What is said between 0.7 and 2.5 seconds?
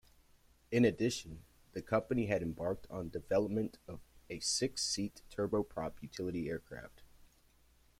In addition, the company had